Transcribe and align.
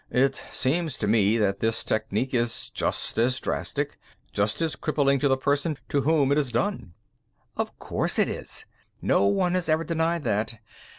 It 0.09 0.41
seems 0.49 0.97
to 0.97 1.05
me 1.07 1.37
that 1.37 1.59
this 1.59 1.83
technique 1.83 2.33
is 2.33 2.71
just 2.71 3.19
as 3.19 3.39
drastic, 3.39 3.99
just 4.33 4.59
as 4.59 4.75
crippling 4.75 5.19
to 5.19 5.27
the 5.27 5.37
person 5.37 5.77
to 5.89 6.01
whom 6.01 6.31
it 6.31 6.39
is 6.39 6.51
done." 6.51 6.95
"Of 7.55 7.77
course 7.77 8.17
it 8.17 8.27
is! 8.27 8.65
No 8.99 9.27
one 9.27 9.53
has 9.53 9.69
ever 9.69 9.83
denied 9.83 10.23
that. 10.23 10.57